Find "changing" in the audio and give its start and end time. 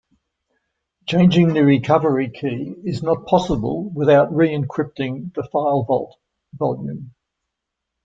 1.07-1.49